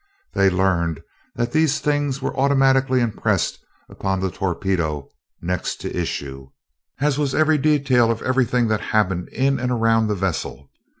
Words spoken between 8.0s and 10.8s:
of everything that happened in and around the vessel.